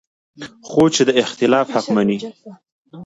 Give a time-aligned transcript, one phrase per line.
[0.67, 2.17] خو چې د اختلاف حق مني